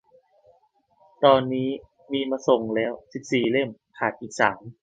[1.23, 1.69] ตอนนี้
[2.11, 4.61] มีส่งมาแล้วสิบสี่เล่ม ขาดอีกสาม